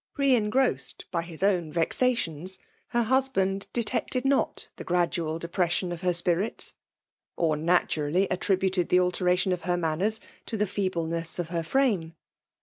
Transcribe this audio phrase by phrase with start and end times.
[0.15, 2.57] Pre engrossed by his own vexations,
[2.87, 6.73] her husband detected not the gradual depression of her spirits;
[7.37, 12.13] or, naturally, at^boted the al teration of her manners to the feebleness of hcgr frame.